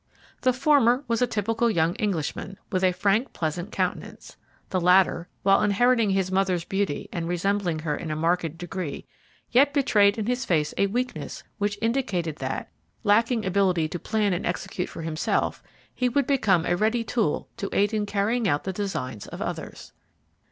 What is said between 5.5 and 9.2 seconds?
inheriting his mother's beauty and resembling her in a marked degree,